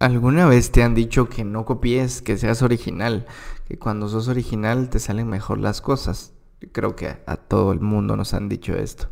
¿Alguna 0.00 0.46
vez 0.46 0.70
te 0.70 0.84
han 0.84 0.94
dicho 0.94 1.28
que 1.28 1.42
no 1.42 1.64
copies, 1.64 2.22
que 2.22 2.36
seas 2.36 2.62
original? 2.62 3.26
Que 3.66 3.78
cuando 3.78 4.08
sos 4.08 4.28
original 4.28 4.90
te 4.90 5.00
salen 5.00 5.28
mejor 5.28 5.58
las 5.58 5.80
cosas. 5.80 6.34
Creo 6.70 6.94
que 6.94 7.16
a, 7.26 7.36
todo 7.36 7.72
el 7.72 7.80
mundo 7.80 8.16
nos 8.16 8.32
han 8.32 8.48
dicho 8.48 8.76
esto. 8.76 9.10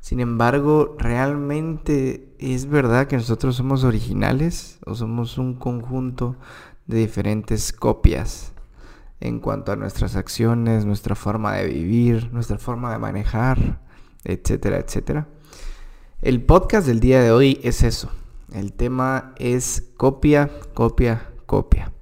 Sin 0.00 0.20
embargo, 0.20 0.96
¿realmente 0.98 2.34
es 2.38 2.64
verdad 2.64 3.08
que 3.08 3.16
nosotros 3.16 3.56
somos 3.56 3.84
originales 3.84 4.78
o 4.86 4.94
somos 4.94 5.36
un 5.36 5.54
conjunto 5.54 6.36
de 6.86 7.00
diferentes 7.00 7.70
copias 7.70 8.54
en 9.20 9.38
cuanto 9.38 9.72
a 9.72 9.76
nuestras 9.76 10.16
acciones, 10.16 10.86
nuestra 10.86 11.14
forma 11.14 11.56
de 11.56 11.66
vivir, 11.66 12.32
nuestra 12.32 12.56
forma 12.56 12.90
de 12.90 12.98
manejar, 12.98 13.82
etcétera, 14.24 14.78
etcétera? 14.78 15.28
El 16.22 16.42
podcast 16.42 16.86
del 16.86 17.00
día 17.00 17.20
de 17.20 17.32
hoy 17.32 17.60
es 17.62 17.82
eso 17.82 18.10
el 18.54 18.72
tema 18.72 19.34
es 19.38 19.92
copia, 19.96 20.50
copia, 20.74 21.30
copia. 21.46 21.92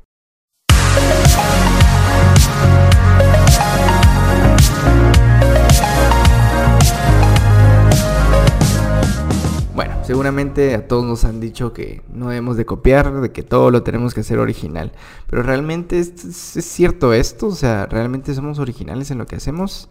Bueno, 9.75 9.95
seguramente 10.05 10.75
a 10.75 10.89
todos 10.89 11.05
nos 11.05 11.25
han 11.25 11.41
dicho 11.41 11.73
que 11.73 12.03
no 12.13 12.29
debemos 12.29 12.57
de 12.57 12.67
copiar, 12.67 13.21
de 13.21 13.33
que 13.33 13.43
todo 13.43 13.71
lo 13.71 13.83
tenemos 13.83 14.15
que 14.15 14.21
hacer 14.21 14.39
original. 14.39 14.93
Pero 15.29 15.43
realmente 15.43 15.99
es, 15.99 16.57
es 16.57 16.65
cierto 16.65 17.13
esto, 17.13 17.47
o 17.47 17.55
sea, 17.55 17.87
realmente 17.87 18.35
somos 18.35 18.59
originales 18.59 19.11
en 19.11 19.19
lo 19.19 19.27
que 19.27 19.37
hacemos. 19.37 19.89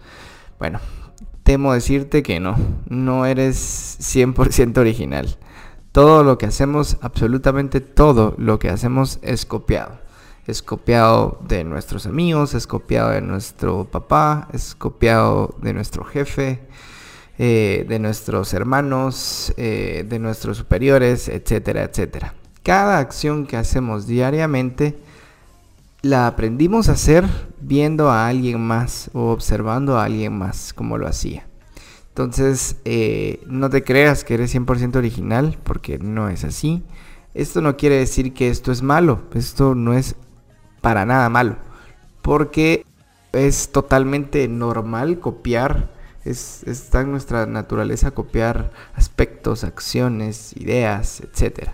Bueno, 0.59 0.79
temo 1.43 1.73
decirte 1.73 2.21
que 2.21 2.39
no, 2.39 2.57
no 2.87 3.25
eres 3.25 3.97
100% 4.01 4.77
original. 4.77 5.37
Todo 5.99 6.23
lo 6.23 6.37
que 6.37 6.45
hacemos, 6.45 6.95
absolutamente 7.01 7.81
todo 7.81 8.33
lo 8.37 8.57
que 8.57 8.69
hacemos 8.69 9.19
es 9.21 9.45
copiado. 9.45 9.99
Es 10.47 10.61
copiado 10.61 11.41
de 11.45 11.65
nuestros 11.65 12.05
amigos, 12.05 12.53
es 12.53 12.67
copiado 12.67 13.09
de 13.09 13.19
nuestro 13.19 13.83
papá, 13.83 14.47
es 14.53 14.75
copiado 14.75 15.55
de 15.61 15.73
nuestro 15.73 16.05
jefe, 16.05 16.61
eh, 17.37 17.85
de 17.85 17.99
nuestros 17.99 18.53
hermanos, 18.53 19.53
eh, 19.57 20.05
de 20.07 20.19
nuestros 20.19 20.55
superiores, 20.55 21.27
etcétera, 21.27 21.83
etcétera. 21.83 22.33
Cada 22.63 22.99
acción 22.99 23.45
que 23.45 23.57
hacemos 23.57 24.07
diariamente 24.07 24.97
la 26.01 26.27
aprendimos 26.27 26.87
a 26.87 26.93
hacer 26.93 27.25
viendo 27.59 28.09
a 28.09 28.25
alguien 28.25 28.61
más 28.61 29.11
o 29.11 29.31
observando 29.31 29.99
a 29.99 30.05
alguien 30.05 30.31
más 30.31 30.71
como 30.71 30.97
lo 30.97 31.09
hacía. 31.09 31.48
Entonces, 32.19 32.75
eh, 32.83 33.41
no 33.47 33.69
te 33.69 33.85
creas 33.85 34.25
que 34.25 34.33
eres 34.33 34.53
100% 34.53 34.97
original, 34.97 35.57
porque 35.63 35.99
no 35.99 36.27
es 36.27 36.43
así. 36.43 36.83
Esto 37.33 37.61
no 37.61 37.77
quiere 37.77 37.95
decir 37.95 38.33
que 38.33 38.49
esto 38.49 38.73
es 38.73 38.81
malo, 38.81 39.21
esto 39.35 39.73
no 39.73 39.93
es 39.93 40.17
para 40.81 41.05
nada 41.05 41.29
malo, 41.29 41.55
porque 42.21 42.85
es 43.31 43.71
totalmente 43.71 44.49
normal 44.49 45.21
copiar, 45.21 45.91
es, 46.25 46.63
está 46.63 46.99
en 46.99 47.11
nuestra 47.11 47.45
naturaleza 47.45 48.11
copiar 48.11 48.71
aspectos, 48.95 49.63
acciones, 49.63 50.51
ideas, 50.57 51.21
etc. 51.21 51.69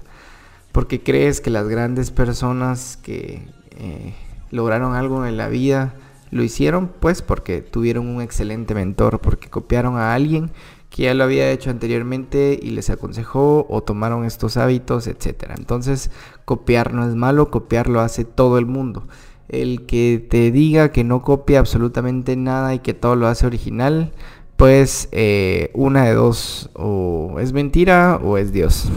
Porque 0.72 1.02
crees 1.02 1.42
que 1.42 1.50
las 1.50 1.68
grandes 1.68 2.12
personas 2.12 3.00
que 3.02 3.48
eh, 3.80 4.14
lograron 4.52 4.94
algo 4.94 5.26
en 5.26 5.38
la 5.38 5.48
vida, 5.48 5.96
lo 6.36 6.44
hicieron 6.44 6.92
pues 7.00 7.22
porque 7.22 7.62
tuvieron 7.62 8.08
un 8.08 8.22
excelente 8.22 8.76
mentor, 8.76 9.22
porque 9.22 9.50
copiaron 9.50 9.96
a 9.96 10.14
alguien 10.14 10.52
que 10.90 11.04
ya 11.04 11.14
lo 11.14 11.24
había 11.24 11.50
hecho 11.50 11.70
anteriormente 11.70 12.60
y 12.62 12.72
les 12.72 12.90
aconsejó 12.90 13.66
o 13.70 13.84
tomaron 13.84 14.26
estos 14.26 14.58
hábitos, 14.58 15.08
etc. 15.08 15.52
Entonces, 15.58 16.12
copiar 16.44 16.94
no 16.94 17.08
es 17.08 17.16
malo, 17.16 17.52
copiar 17.52 17.88
lo 17.88 18.02
hace 18.02 18.26
todo 18.26 18.58
el 18.58 18.66
mundo. 18.66 19.08
El 19.48 19.86
que 19.86 20.26
te 20.30 20.52
diga 20.52 20.92
que 20.92 21.06
no 21.06 21.22
copia 21.22 21.60
absolutamente 21.60 22.36
nada 22.36 22.74
y 22.74 22.80
que 22.80 22.94
todo 22.94 23.16
lo 23.16 23.28
hace 23.28 23.46
original, 23.48 24.12
pues 24.58 25.08
eh, 25.14 25.72
una 25.74 26.04
de 26.04 26.16
dos, 26.16 26.70
o 26.74 27.38
es 27.40 27.54
mentira 27.54 28.20
o 28.22 28.38
es 28.38 28.52
Dios. 28.52 28.90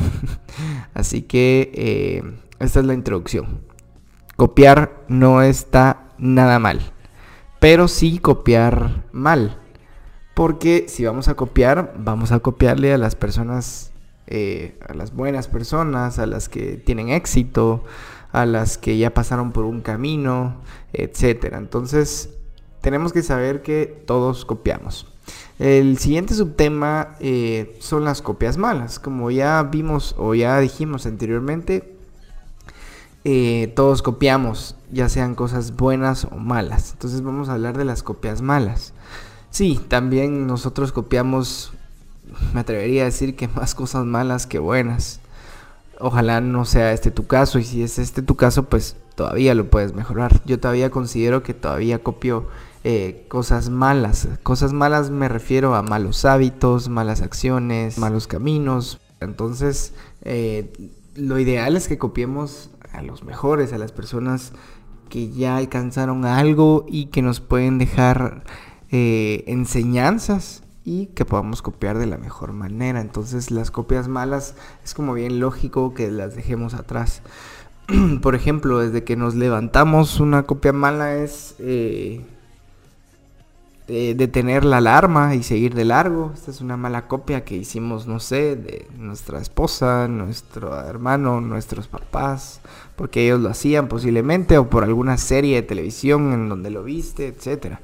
Así 0.93 1.23
que 1.23 1.71
eh, 1.73 2.23
esta 2.59 2.81
es 2.81 2.87
la 2.87 2.95
introducción. 2.95 3.61
Copiar 4.35 5.05
no 5.07 5.43
está 5.43 6.09
nada 6.19 6.59
mal 6.59 6.98
pero 7.61 7.89
sí 7.89 8.19
copiar 8.19 9.05
mal. 9.13 9.59
Porque 10.35 10.87
si 10.89 11.05
vamos 11.05 11.29
a 11.29 11.35
copiar, 11.35 11.95
vamos 11.99 12.31
a 12.31 12.39
copiarle 12.39 12.93
a 12.93 12.99
las 12.99 13.17
personas, 13.17 13.91
eh, 14.29 14.79
a 14.89 14.95
las 14.95 15.13
buenas 15.13 15.49
personas, 15.49 16.19
a 16.19 16.27
las 16.27 16.49
que 16.49 16.77
tienen 16.77 17.09
éxito, 17.09 17.83
a 18.31 18.47
las 18.47 18.79
que 18.79 18.99
ya 18.99 19.13
pasaron 19.13 19.53
por 19.53 19.65
un 19.65 19.81
camino, 19.81 20.61
etc. 20.93 21.55
Entonces, 21.55 22.31
tenemos 22.81 23.13
que 23.13 23.23
saber 23.23 23.63
que 23.63 24.03
todos 24.07 24.45
copiamos. 24.45 25.13
El 25.59 25.99
siguiente 25.99 26.35
subtema 26.35 27.17
eh, 27.19 27.77
son 27.81 28.05
las 28.05 28.23
copias 28.23 28.57
malas. 28.57 29.01
Como 29.01 29.33
ya 29.33 29.63
vimos 29.65 30.15
o 30.19 30.35
ya 30.35 30.61
dijimos 30.61 31.05
anteriormente, 31.07 31.98
eh, 33.31 33.66
todos 33.66 34.00
copiamos, 34.00 34.75
ya 34.91 35.11
sean 35.11 35.34
cosas 35.34 35.77
buenas 35.77 36.25
o 36.25 36.37
malas. 36.37 36.93
Entonces 36.93 37.21
vamos 37.21 37.50
a 37.50 37.53
hablar 37.53 37.77
de 37.77 37.84
las 37.84 38.03
copias 38.03 38.41
malas. 38.41 38.94
Sí, 39.50 39.78
también 39.87 40.47
nosotros 40.47 40.93
copiamos, 40.93 41.75
me 42.55 42.61
atrevería 42.61 43.03
a 43.03 43.05
decir 43.05 43.37
que 43.37 43.47
más 43.49 43.75
cosas 43.75 44.06
malas 44.06 44.47
que 44.47 44.59
buenas. 44.59 45.21
Ojalá 46.00 46.41
no 46.41 46.65
sea 46.65 46.94
este 46.94 47.11
tu 47.11 47.27
caso 47.27 47.59
y 47.59 47.65
si 47.65 47.83
es 47.83 47.99
este 47.99 48.22
tu 48.22 48.34
caso, 48.34 48.62
pues 48.62 48.97
todavía 49.15 49.55
lo 49.55 49.69
puedes 49.69 49.93
mejorar. 49.93 50.41
Yo 50.47 50.59
todavía 50.59 50.91
considero 50.91 51.43
que 51.43 51.53
todavía 51.53 52.03
copio 52.03 52.47
eh, 52.83 53.27
cosas 53.28 53.69
malas. 53.69 54.27
Cosas 54.43 54.72
malas 54.72 55.11
me 55.11 55.28
refiero 55.28 55.75
a 55.75 55.83
malos 55.83 56.25
hábitos, 56.25 56.88
malas 56.88 57.21
acciones, 57.21 57.99
malos 57.99 58.27
caminos. 58.27 59.00
Entonces, 59.21 59.93
eh, 60.22 60.72
lo 61.15 61.38
ideal 61.38 61.77
es 61.77 61.88
que 61.88 61.99
copiemos 61.99 62.71
a 62.93 63.03
los 63.03 63.25
mejores, 63.25 63.72
a 63.72 63.78
las 63.78 63.93
personas 63.93 64.53
que 65.09 65.31
ya 65.31 65.56
alcanzaron 65.56 66.25
algo 66.25 66.84
y 66.88 67.06
que 67.06 67.22
nos 67.22 67.41
pueden 67.41 67.78
dejar 67.78 68.44
eh, 68.91 69.44
enseñanzas 69.47 70.62
y 70.84 71.06
que 71.06 71.25
podamos 71.25 71.60
copiar 71.62 71.99
de 71.99 72.06
la 72.06 72.19
mejor 72.19 72.53
manera. 72.53 73.00
Entonces 73.00 73.50
las 73.50 73.71
copias 73.71 74.09
malas 74.09 74.54
es 74.84 74.94
como 74.94 75.15
bien 75.15 75.41
lógico 75.41 75.94
que 75.94 76.10
las 76.10 76.34
dejemos 76.34 76.75
atrás. 76.75 77.22
Por 78.22 78.34
ejemplo, 78.34 78.78
desde 78.78 79.05
que 79.05 79.16
nos 79.16 79.34
levantamos 79.34 80.20
una 80.20 80.44
copia 80.44 80.72
mala 80.72 81.16
es 81.16 81.56
eh, 81.59 82.25
detener 83.88 84.66
la 84.66 84.78
alarma 84.78 85.34
y 85.34 85.43
seguir 85.43 85.75
de 85.75 85.87
largo. 85.87 86.32
Esta 86.34 86.50
es 86.50 86.60
una 86.60 86.76
mala 86.76 87.09
copia 87.09 87.44
que 87.44 87.56
hicimos, 87.56 88.06
no 88.06 88.21
sé, 88.21 88.54
de 88.54 88.87
nuestra 88.99 89.41
esposa, 89.41 90.09
nuestro 90.09 90.78
hermano, 90.78 91.41
nuestros 91.41 91.88
papás, 91.88 92.60
porque 92.97 93.25
ellos 93.25 93.41
lo 93.41 93.49
hacían 93.49 93.88
posiblemente, 93.88 94.59
o 94.59 94.69
por 94.69 94.84
alguna 94.84 95.16
serie 95.16 95.56
de 95.56 95.62
televisión 95.62 96.32
en 96.34 96.50
donde 96.50 96.71
lo 96.71 96.84
viste, 96.84 97.28
etc. 97.28 97.78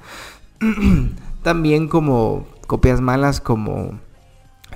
También 1.42 1.88
como 1.88 2.46
copias 2.66 3.00
malas 3.00 3.40
como 3.40 3.98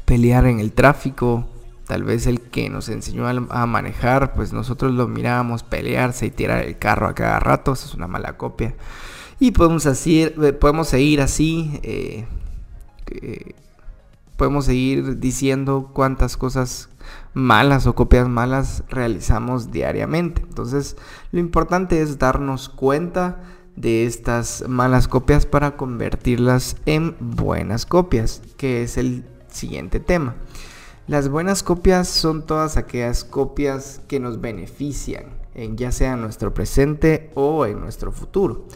pelear 0.07 0.47
en 0.47 0.61
el 0.61 0.73
tráfico. 0.73 1.47
Tal 1.87 2.05
vez 2.05 2.27
el 2.27 2.41
que 2.41 2.69
nos 2.69 2.89
enseñó 2.89 3.27
a 3.27 3.67
manejar, 3.67 4.35
pues 4.35 4.53
nosotros 4.53 4.93
lo 4.93 5.09
mirábamos 5.09 5.63
pelearse 5.63 6.27
y 6.27 6.31
tirar 6.31 6.65
el 6.65 6.79
carro 6.79 7.07
a 7.07 7.15
cada 7.15 7.41
rato. 7.41 7.73
Es 7.73 7.95
una 7.95 8.07
mala 8.07 8.37
copia. 8.37 8.75
Y 9.41 9.53
podemos, 9.53 9.87
así, 9.87 10.23
eh, 10.23 10.53
podemos 10.53 10.89
seguir 10.89 11.21
así, 11.21 11.79
eh, 11.83 12.27
podemos 14.37 14.67
seguir 14.67 15.19
diciendo 15.19 15.91
cuántas 15.93 16.37
cosas 16.37 16.89
malas 17.35 17.87
o 17.87 17.95
copias 17.95 18.29
malas 18.29 18.83
realizamos 18.89 19.71
diariamente. 19.71 20.43
Entonces, 20.43 20.97
lo 21.33 21.41
importante 21.41 22.03
es 22.03 22.19
darnos 22.19 22.69
cuenta 22.69 23.41
de 23.77 24.05
estas 24.07 24.65
malas 24.69 25.07
copias 25.07 25.47
para 25.47 25.77
convertirlas 25.77 26.77
en 26.87 27.17
buenas 27.21 27.87
copias, 27.87 28.43
que 28.57 28.83
es 28.83 28.97
el 28.97 29.25
siguiente 29.49 30.01
tema. 30.01 30.35
Las 31.07 31.29
buenas 31.29 31.63
copias 31.63 32.09
son 32.09 32.45
todas 32.45 32.77
aquellas 32.77 33.25
copias 33.25 34.01
que 34.09 34.21
nos 34.21 34.41
benefician, 34.41 35.27
en 35.55 35.77
ya 35.77 35.93
sea 35.93 36.15
en 36.15 36.21
nuestro 36.21 36.53
presente 36.53 37.31
o 37.35 37.67
en 37.67 37.81
nuestro 37.81 38.13
futuro. 38.13 38.67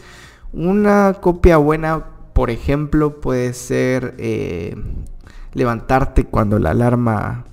Una 0.53 1.15
copia 1.19 1.57
buena, 1.57 2.05
por 2.33 2.51
ejemplo, 2.51 3.19
puede 3.19 3.53
ser 3.53 4.13
eh, 4.19 4.75
levantarte 5.53 6.25
cuando 6.25 6.59
la 6.59 6.69
alarma 6.69 7.45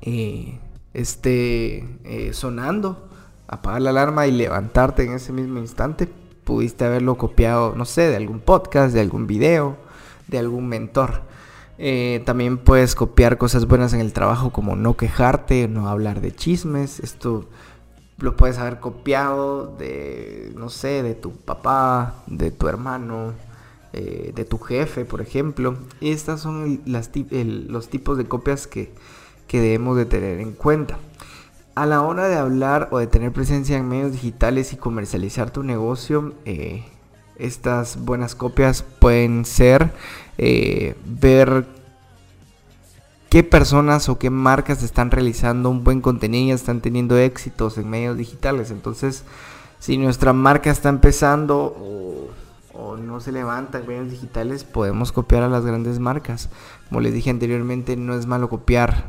eh, 0.00 0.58
esté 0.94 1.86
eh, 2.04 2.32
sonando, 2.32 3.10
apagar 3.46 3.82
la 3.82 3.90
alarma 3.90 4.26
y 4.26 4.32
levantarte 4.32 5.04
en 5.04 5.12
ese 5.12 5.30
mismo 5.34 5.58
instante. 5.58 6.08
Pudiste 6.44 6.86
haberlo 6.86 7.18
copiado, 7.18 7.74
no 7.76 7.84
sé, 7.84 8.08
de 8.08 8.16
algún 8.16 8.40
podcast, 8.40 8.94
de 8.94 9.02
algún 9.02 9.26
video, 9.26 9.76
de 10.28 10.38
algún 10.38 10.68
mentor. 10.68 11.20
también 12.24 12.56
puedes 12.56 12.94
copiar 12.94 13.36
cosas 13.36 13.66
buenas 13.66 13.92
en 13.92 14.00
el 14.00 14.14
trabajo 14.14 14.52
como 14.52 14.74
no 14.74 14.96
quejarte, 14.96 15.68
no 15.68 15.88
hablar 15.88 16.22
de 16.22 16.32
chismes. 16.32 16.98
Esto 17.00 17.44
lo 18.18 18.36
puedes 18.36 18.58
haber 18.58 18.80
copiado 18.80 19.76
de, 19.76 20.52
no 20.56 20.68
sé, 20.68 21.02
de 21.02 21.14
tu 21.14 21.32
papá, 21.32 22.22
de 22.26 22.50
tu 22.50 22.68
hermano, 22.68 23.32
eh, 23.92 24.32
de 24.34 24.44
tu 24.44 24.58
jefe, 24.58 25.04
por 25.04 25.20
ejemplo. 25.20 25.76
Estas 26.00 26.40
son 26.40 26.80
las, 26.86 27.10
los 27.30 27.88
tipos 27.88 28.16
de 28.18 28.26
copias 28.26 28.66
que, 28.66 28.92
que 29.46 29.60
debemos 29.60 29.96
de 29.96 30.06
tener 30.06 30.40
en 30.40 30.52
cuenta. 30.52 30.98
A 31.74 31.84
la 31.84 32.00
hora 32.00 32.26
de 32.28 32.36
hablar 32.36 32.88
o 32.90 32.98
de 32.98 33.06
tener 33.06 33.32
presencia 33.32 33.76
en 33.76 33.88
medios 33.88 34.12
digitales 34.12 34.72
y 34.72 34.76
comercializar 34.76 35.50
tu 35.50 35.62
negocio, 35.62 36.32
eh, 36.46 36.84
estas 37.38 38.02
buenas 38.02 38.34
copias 38.34 38.82
pueden 38.82 39.44
ser 39.44 39.92
eh, 40.38 40.94
ver 41.04 41.66
qué 43.36 43.44
personas 43.44 44.08
o 44.08 44.18
qué 44.18 44.30
marcas 44.30 44.82
están 44.82 45.10
realizando 45.10 45.68
un 45.68 45.84
buen 45.84 46.00
contenido 46.00 46.46
y 46.46 46.50
están 46.52 46.80
teniendo 46.80 47.18
éxitos 47.18 47.76
en 47.76 47.90
medios 47.90 48.16
digitales. 48.16 48.70
Entonces, 48.70 49.24
si 49.78 49.98
nuestra 49.98 50.32
marca 50.32 50.70
está 50.70 50.88
empezando 50.88 51.76
o, 52.74 52.96
no 52.96 53.20
se 53.20 53.32
levanta 53.32 53.78
en 53.78 53.88
medios 53.88 54.10
digitales, 54.10 54.64
podemos 54.64 55.12
copiar 55.12 55.42
a 55.42 55.50
las 55.50 55.66
grandes 55.66 55.98
marcas. 55.98 56.48
Como 56.88 57.02
les 57.02 57.12
dije 57.12 57.28
anteriormente, 57.28 57.94
no 57.98 58.14
es 58.14 58.24
malo 58.24 58.48
copiar. 58.48 59.04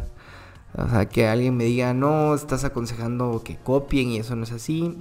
O 0.75 0.89
sea, 0.89 1.07
que 1.07 1.29
alguien 1.29 1.55
me 1.55 1.63
diga, 1.63 1.93
no, 1.93 2.35
estás 2.35 2.65
aconsejando 2.65 3.43
que 3.45 3.55
copien 3.55 4.09
y 4.09 4.17
eso 4.17 4.35
no 4.35 4.43
es 4.43 4.51
así. 4.51 4.97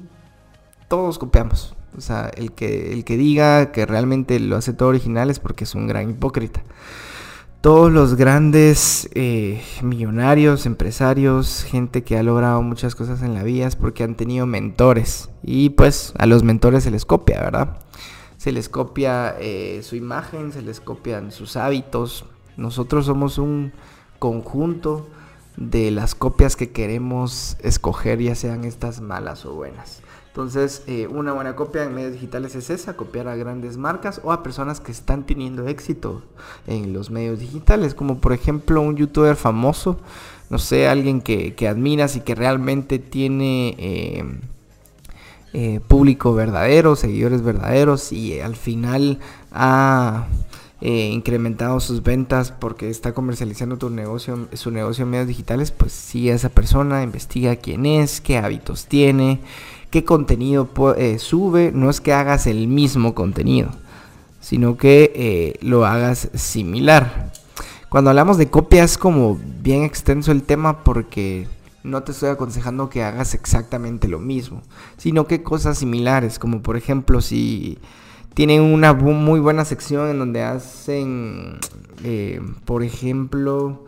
Todos 0.86 1.18
copiamos. 1.18 1.74
O 1.98 2.00
sea, 2.00 2.30
el 2.36 2.52
que, 2.52 2.92
el 2.92 3.04
que 3.04 3.16
diga 3.16 3.72
que 3.72 3.86
realmente 3.86 4.38
lo 4.38 4.54
hace 4.54 4.72
todo 4.72 4.90
original 4.90 5.30
es 5.30 5.40
porque 5.40 5.64
es 5.64 5.74
un 5.74 5.88
gran 5.88 6.10
hipócrita 6.10 6.62
todos 7.60 7.90
los 7.90 8.14
grandes 8.14 9.08
eh, 9.14 9.62
millonarios, 9.82 10.66
empresarios, 10.66 11.64
gente 11.64 12.04
que 12.04 12.16
ha 12.16 12.22
logrado 12.22 12.62
muchas 12.62 12.94
cosas 12.94 13.22
en 13.22 13.34
la 13.34 13.42
vida 13.42 13.66
es 13.66 13.76
porque 13.76 14.04
han 14.04 14.14
tenido 14.14 14.46
mentores. 14.46 15.30
Y 15.42 15.70
pues 15.70 16.12
a 16.18 16.26
los 16.26 16.42
mentores 16.42 16.84
se 16.84 16.90
les 16.90 17.04
copia, 17.04 17.40
¿verdad? 17.40 17.78
Se 18.36 18.52
les 18.52 18.68
copia 18.68 19.34
eh, 19.40 19.80
su 19.82 19.96
imagen, 19.96 20.52
se 20.52 20.62
les 20.62 20.80
copian 20.80 21.32
sus 21.32 21.56
hábitos. 21.56 22.24
Nosotros 22.56 23.06
somos 23.06 23.38
un 23.38 23.72
conjunto 24.18 25.08
de 25.56 25.90
las 25.90 26.14
copias 26.14 26.54
que 26.54 26.70
queremos 26.70 27.56
escoger, 27.60 28.20
ya 28.20 28.34
sean 28.34 28.64
estas 28.64 29.00
malas 29.00 29.44
o 29.46 29.54
buenas. 29.54 30.02
Entonces, 30.36 30.82
eh, 30.86 31.08
una 31.10 31.32
buena 31.32 31.56
copia 31.56 31.82
en 31.84 31.94
medios 31.94 32.12
digitales 32.12 32.54
es 32.56 32.68
esa, 32.68 32.94
copiar 32.94 33.26
a 33.26 33.36
grandes 33.36 33.78
marcas 33.78 34.20
o 34.22 34.32
a 34.32 34.42
personas 34.42 34.80
que 34.80 34.92
están 34.92 35.24
teniendo 35.24 35.66
éxito 35.66 36.24
en 36.66 36.92
los 36.92 37.10
medios 37.10 37.38
digitales, 37.38 37.94
como 37.94 38.18
por 38.18 38.34
ejemplo 38.34 38.82
un 38.82 38.96
youtuber 38.96 39.34
famoso, 39.34 39.98
no 40.50 40.58
sé, 40.58 40.88
alguien 40.88 41.22
que, 41.22 41.54
admiras 41.66 42.16
y 42.16 42.20
que 42.20 42.34
realmente 42.34 42.98
tiene 42.98 43.76
eh, 43.78 44.24
eh, 45.54 45.80
público 45.88 46.34
verdadero, 46.34 46.96
seguidores 46.96 47.40
verdaderos 47.40 48.12
y 48.12 48.38
al 48.38 48.56
final 48.56 49.20
ha... 49.52 50.26
incrementado 50.80 51.80
sus 51.80 52.02
ventas 52.02 52.52
porque 52.52 52.90
está 52.90 53.14
comercializando 53.14 53.78
tu 53.78 53.88
negocio, 53.88 54.48
su 54.52 54.70
negocio 54.70 55.04
en 55.04 55.10
medios 55.10 55.28
digitales, 55.28 55.70
pues 55.70 55.92
sigue 55.92 56.32
a 56.32 56.34
esa 56.34 56.50
persona, 56.50 57.02
investiga 57.02 57.56
quién 57.56 57.86
es, 57.86 58.20
qué 58.20 58.36
hábitos 58.38 58.86
tiene, 58.86 59.40
qué 59.90 60.04
contenido 60.04 60.68
eh, 60.96 61.18
sube, 61.18 61.72
no 61.72 61.88
es 61.88 62.00
que 62.00 62.12
hagas 62.12 62.46
el 62.46 62.68
mismo 62.68 63.14
contenido, 63.14 63.70
sino 64.40 64.76
que 64.76 65.12
eh, 65.14 65.58
lo 65.62 65.86
hagas 65.86 66.28
similar. 66.34 67.32
Cuando 67.88 68.10
hablamos 68.10 68.36
de 68.36 68.50
copia 68.50 68.84
es 68.84 68.98
como 68.98 69.38
bien 69.62 69.82
extenso 69.82 70.32
el 70.32 70.42
tema 70.42 70.84
porque 70.84 71.46
no 71.82 72.02
te 72.02 72.12
estoy 72.12 72.28
aconsejando 72.28 72.90
que 72.90 73.02
hagas 73.02 73.32
exactamente 73.32 74.08
lo 74.08 74.18
mismo, 74.18 74.62
sino 74.98 75.26
que 75.26 75.42
cosas 75.42 75.78
similares, 75.78 76.38
como 76.38 76.60
por 76.60 76.76
ejemplo 76.76 77.20
si 77.20 77.78
tienen 78.36 78.62
una 78.62 78.92
muy 78.92 79.40
buena 79.40 79.64
sección 79.64 80.08
en 80.08 80.20
donde 80.20 80.44
hacen, 80.44 81.58
eh, 82.04 82.40
por 82.64 82.84
ejemplo, 82.84 83.84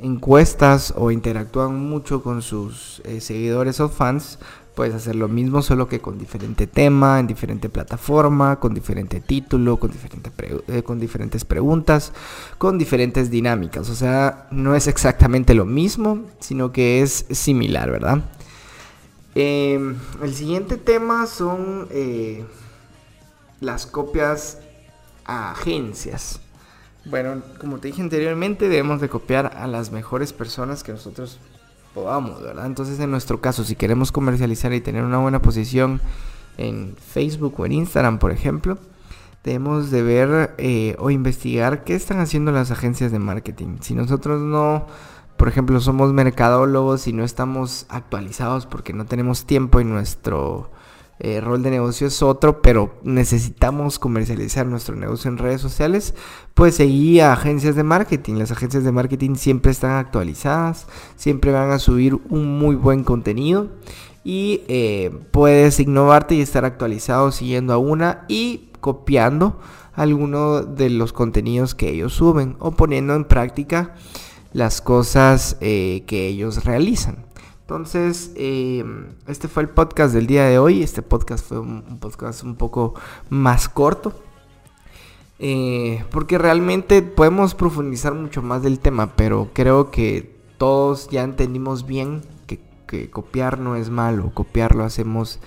encuestas 0.00 0.94
o 0.96 1.10
interactúan 1.10 1.78
mucho 1.78 2.22
con 2.22 2.40
sus 2.40 3.02
seguidores 3.18 3.80
o 3.80 3.90
fans, 3.90 4.38
Puedes 4.76 4.94
hacer 4.94 5.16
lo 5.16 5.26
mismo, 5.26 5.62
solo 5.62 5.88
que 5.88 6.00
con 6.00 6.18
diferente 6.18 6.66
tema, 6.66 7.18
en 7.18 7.26
diferente 7.26 7.70
plataforma, 7.70 8.60
con 8.60 8.74
diferente 8.74 9.20
título, 9.20 9.78
con, 9.78 9.90
diferente 9.90 10.30
eh, 10.68 10.82
con 10.82 11.00
diferentes 11.00 11.46
preguntas, 11.46 12.12
con 12.58 12.76
diferentes 12.76 13.30
dinámicas. 13.30 13.88
O 13.88 13.94
sea, 13.94 14.48
no 14.50 14.76
es 14.76 14.86
exactamente 14.86 15.54
lo 15.54 15.64
mismo, 15.64 16.24
sino 16.40 16.72
que 16.72 17.00
es 17.00 17.24
similar, 17.30 17.90
¿verdad? 17.90 18.22
Em, 19.34 19.96
el 20.22 20.34
siguiente 20.34 20.76
tema 20.76 21.26
son 21.26 21.88
eh, 21.90 22.44
las 23.60 23.86
copias 23.86 24.58
a 25.24 25.52
agencias. 25.52 26.40
Bueno, 27.04 27.42
como 27.60 27.78
te 27.78 27.88
dije 27.88 28.02
anteriormente, 28.02 28.68
debemos 28.68 29.00
de 29.00 29.08
copiar 29.08 29.52
a 29.56 29.66
las 29.66 29.92
mejores 29.92 30.32
personas 30.32 30.82
que 30.82 30.92
nosotros 30.92 31.38
podamos, 31.94 32.42
¿verdad? 32.42 32.66
Entonces, 32.66 32.98
en 33.00 33.10
nuestro 33.10 33.40
caso, 33.40 33.64
si 33.64 33.76
queremos 33.76 34.12
comercializar 34.12 34.72
y 34.72 34.80
tener 34.80 35.04
una 35.04 35.18
buena 35.18 35.40
posición 35.40 36.00
en 36.58 36.96
Facebook 36.96 37.54
o 37.58 37.66
en 37.66 37.72
Instagram, 37.72 38.18
por 38.18 38.32
ejemplo, 38.32 38.78
debemos 39.44 39.90
de 39.92 40.02
ver 40.02 40.54
eh, 40.58 40.96
o 40.98 41.10
investigar 41.10 41.84
qué 41.84 41.94
están 41.94 42.18
haciendo 42.18 42.50
las 42.50 42.72
agencias 42.72 43.12
de 43.12 43.20
marketing. 43.20 43.78
Si 43.80 43.94
nosotros 43.94 44.42
no, 44.42 44.86
por 45.36 45.48
ejemplo, 45.48 45.80
somos 45.80 46.12
mercadólogos 46.12 47.06
y 47.06 47.12
no 47.12 47.24
estamos 47.24 47.86
actualizados 47.88 48.66
porque 48.66 48.92
no 48.92 49.06
tenemos 49.06 49.46
tiempo 49.46 49.78
en 49.78 49.90
nuestro 49.90 50.70
eh, 51.18 51.40
rol 51.40 51.62
de 51.62 51.70
negocio 51.70 52.06
es 52.06 52.22
otro, 52.22 52.60
pero 52.60 52.94
necesitamos 53.02 53.98
comercializar 53.98 54.66
nuestro 54.66 54.96
negocio 54.96 55.30
en 55.30 55.38
redes 55.38 55.60
sociales, 55.60 56.14
pues 56.54 56.74
seguir 56.74 57.22
a 57.22 57.32
agencias 57.32 57.74
de 57.74 57.82
marketing. 57.82 58.34
Las 58.34 58.50
agencias 58.50 58.84
de 58.84 58.92
marketing 58.92 59.36
siempre 59.36 59.72
están 59.72 59.92
actualizadas, 59.92 60.86
siempre 61.16 61.52
van 61.52 61.70
a 61.70 61.78
subir 61.78 62.14
un 62.28 62.58
muy 62.58 62.76
buen 62.76 63.02
contenido 63.02 63.68
y 64.24 64.62
eh, 64.68 65.10
puedes 65.30 65.80
innovarte 65.80 66.34
y 66.34 66.40
estar 66.40 66.64
actualizado 66.64 67.32
siguiendo 67.32 67.72
a 67.72 67.78
una 67.78 68.24
y 68.28 68.70
copiando 68.80 69.60
alguno 69.94 70.62
de 70.62 70.90
los 70.90 71.12
contenidos 71.12 71.74
que 71.74 71.90
ellos 71.90 72.12
suben 72.12 72.56
o 72.58 72.72
poniendo 72.72 73.14
en 73.14 73.24
práctica 73.24 73.94
las 74.52 74.80
cosas 74.80 75.56
eh, 75.60 76.04
que 76.06 76.26
ellos 76.26 76.64
realizan. 76.64 77.25
Entonces, 77.66 78.30
em, 78.36 79.08
este 79.26 79.48
fue 79.48 79.64
el 79.64 79.68
podcast 79.68 80.14
del 80.14 80.28
día 80.28 80.44
de 80.44 80.56
hoy. 80.56 80.84
Este 80.84 81.02
podcast 81.02 81.48
fue 81.48 81.58
un, 81.58 81.98
podcast 81.98 82.44
un 82.44 82.54
poco 82.54 82.94
más 83.28 83.68
corto. 83.68 84.12
Eh, 85.40 86.04
porque 86.12 86.38
realmente 86.38 87.02
podemos 87.02 87.56
profundizar 87.56 88.14
mucho 88.14 88.40
más 88.40 88.62
del 88.62 88.78
tema, 88.78 89.16
pero 89.16 89.50
creo 89.52 89.90
que 89.90 90.38
todos 90.58 91.08
ya 91.10 91.24
entendimos 91.24 91.86
bien 91.86 92.22
que, 92.46 93.10
copiar 93.10 93.58
no 93.58 93.74
es 93.74 93.90
malo. 93.90 94.30
Copiar 94.32 94.76
lo 94.76 94.84
hacemos 94.84 95.40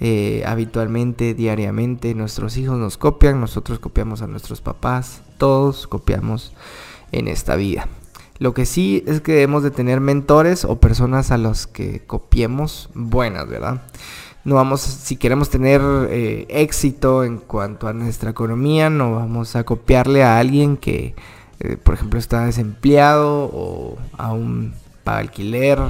eh, 0.00 0.44
habitualmente, 0.46 1.34
diariamente. 1.34 2.14
Nuestros 2.14 2.56
hijos 2.56 2.78
nos 2.78 2.96
copian, 2.96 3.38
nosotros 3.38 3.80
copiamos 3.80 4.22
a 4.22 4.26
nuestros 4.26 4.62
papás. 4.62 5.20
Todos 5.36 5.86
copiamos 5.86 6.54
en 7.12 7.28
esta 7.28 7.54
vida. 7.54 7.86
Lo 8.38 8.54
que 8.54 8.66
sí 8.66 9.02
es 9.06 9.20
que 9.20 9.32
debemos 9.32 9.62
de 9.62 9.70
tener 9.70 10.00
mentores 10.00 10.64
o 10.64 10.78
personas 10.78 11.30
a 11.30 11.38
los 11.38 11.66
que 11.66 12.02
copiemos 12.06 12.90
buenas, 12.94 13.48
¿verdad? 13.48 13.82
No 14.44 14.54
vamos, 14.54 14.80
si 14.80 15.16
queremos 15.16 15.50
tener 15.50 15.80
eh, 16.10 16.46
éxito 16.48 17.24
en 17.24 17.38
cuanto 17.38 17.88
a 17.88 17.92
nuestra 17.92 18.30
economía, 18.30 18.90
no 18.90 19.16
vamos 19.16 19.56
a 19.56 19.64
copiarle 19.64 20.22
a 20.22 20.38
alguien 20.38 20.76
que, 20.76 21.16
eh, 21.58 21.76
por 21.76 21.94
ejemplo, 21.94 22.18
está 22.18 22.44
desempleado 22.44 23.50
o 23.52 23.96
aún 24.16 24.74
paga 25.02 25.18
alquiler. 25.18 25.80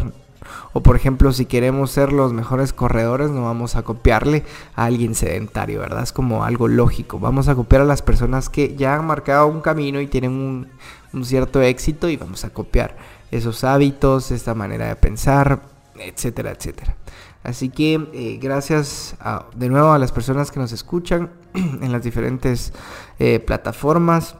O 0.72 0.82
por 0.82 0.96
ejemplo, 0.96 1.32
si 1.32 1.46
queremos 1.46 1.90
ser 1.90 2.12
los 2.12 2.32
mejores 2.32 2.72
corredores, 2.72 3.30
no 3.30 3.42
vamos 3.44 3.76
a 3.76 3.82
copiarle 3.82 4.44
a 4.74 4.84
alguien 4.84 5.14
sedentario, 5.14 5.80
¿verdad? 5.80 6.02
Es 6.02 6.12
como 6.12 6.44
algo 6.44 6.68
lógico. 6.68 7.18
Vamos 7.18 7.48
a 7.48 7.54
copiar 7.54 7.82
a 7.82 7.84
las 7.84 8.00
personas 8.00 8.48
que 8.48 8.74
ya 8.76 8.94
han 8.94 9.06
marcado 9.06 9.48
un 9.48 9.60
camino 9.60 10.00
y 10.00 10.06
tienen 10.06 10.32
un, 10.32 10.68
un 11.12 11.24
cierto 11.24 11.62
éxito 11.62 12.08
y 12.08 12.16
vamos 12.16 12.44
a 12.44 12.50
copiar 12.50 12.96
esos 13.30 13.64
hábitos, 13.64 14.30
esta 14.30 14.54
manera 14.54 14.86
de 14.88 14.96
pensar, 14.96 15.62
etcétera, 15.98 16.52
etcétera. 16.52 16.96
Así 17.42 17.68
que 17.68 18.08
eh, 18.12 18.38
gracias 18.42 19.16
de 19.54 19.68
nuevo 19.68 19.92
a 19.92 19.98
las 19.98 20.10
personas 20.10 20.50
que 20.50 20.58
nos 20.58 20.72
escuchan 20.72 21.30
en 21.54 21.92
las 21.92 22.02
diferentes 22.02 22.72
eh, 23.18 23.38
plataformas. 23.38 24.36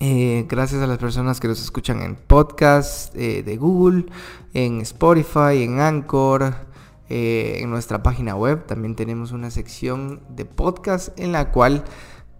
Eh, 0.00 0.44
gracias 0.48 0.82
a 0.82 0.88
las 0.88 0.98
personas 0.98 1.38
que 1.38 1.46
nos 1.46 1.62
escuchan 1.62 2.02
en 2.02 2.16
podcast 2.16 3.14
de 3.14 3.56
Google, 3.56 4.06
en 4.52 4.80
Spotify, 4.80 5.62
en 5.62 5.78
Anchor, 5.78 6.54
en 7.08 7.70
nuestra 7.70 8.02
página 8.02 8.34
web. 8.34 8.66
También 8.66 8.96
tenemos 8.96 9.30
una 9.30 9.52
sección 9.52 10.20
de 10.28 10.44
podcast 10.44 11.16
en 11.18 11.30
la 11.30 11.52
cual 11.52 11.84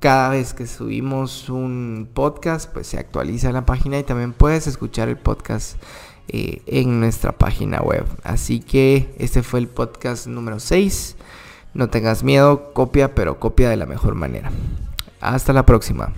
cada 0.05 0.29
vez 0.29 0.53
que 0.53 0.67
subimos 0.67 1.49
un 1.49 2.11
podcast, 2.13 2.71
pues 2.71 2.89
se 2.89 2.99
actualiza 2.99 3.53
la 3.53 3.65
página 3.65 3.99
y 3.99 4.03
también 4.03 4.35
puedes 4.35 4.67
escuchar 4.67 5.09
el 5.09 5.17
podcast 5.17 5.83
eh, 6.29 6.61
en 6.67 7.01
nuestra 7.01 7.33
página 7.33 7.81
web. 7.81 8.05
Así 8.23 8.61
que 8.61 9.15
este 9.19 9.43
fue 9.43 9.61
el 9.61 9.67
podcast 9.67 10.27
número 10.27 10.61
6. 10.61 11.17
No 11.73 11.89
tengas 11.89 12.23
miedo, 12.23 12.75
copia, 12.75 13.15
pero 13.15 13.41
copia 13.41 13.71
de 13.71 13.79
la 13.79 13.87
mejor 13.87 14.15
manera. 14.15 14.53
Hasta 15.23 15.55
la 15.55 15.65
próxima. 15.65 16.13